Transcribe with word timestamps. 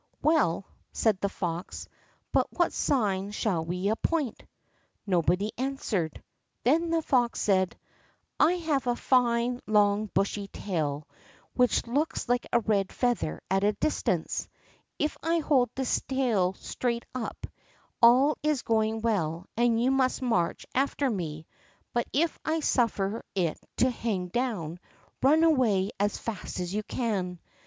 "Well," 0.23 0.65
said 0.91 1.21
the 1.21 1.29
fox, 1.29 1.87
"but 2.31 2.47
what 2.57 2.73
sign 2.73 3.29
shall 3.29 3.63
we 3.63 3.87
appoint?" 3.87 4.41
Nobody 5.05 5.51
answered. 5.59 6.23
Then 6.63 6.89
the 6.89 7.03
fox 7.03 7.39
said: 7.39 7.77
"I 8.39 8.53
have 8.53 8.87
a 8.87 8.95
fine 8.95 9.59
long 9.67 10.07
bushy 10.11 10.47
tail, 10.47 11.07
which 11.53 11.85
looks 11.85 12.27
like 12.27 12.47
a 12.51 12.61
red 12.61 12.91
feather 12.91 13.41
at 13.51 13.63
a 13.63 13.73
distance; 13.73 14.49
if 14.97 15.15
I 15.21 15.37
hold 15.37 15.69
this 15.75 16.01
tail 16.01 16.53
straight 16.53 17.05
up, 17.13 17.45
all 18.01 18.39
is 18.41 18.63
going 18.63 19.01
well 19.01 19.45
and 19.55 19.79
you 19.79 19.91
must 19.91 20.19
march 20.19 20.65
after 20.73 21.11
me; 21.11 21.45
but 21.93 22.07
if 22.11 22.39
I 22.43 22.61
suffer 22.61 23.21
it 23.35 23.59
to 23.77 23.91
hang 23.91 24.29
down, 24.29 24.79
run 25.21 25.43
away 25.43 25.91
as 25.99 26.17
fast 26.17 26.59
as 26.59 26.73
you 26.73 26.81
can." 26.81 27.37